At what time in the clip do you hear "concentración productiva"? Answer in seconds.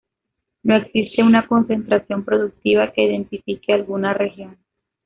1.47-2.91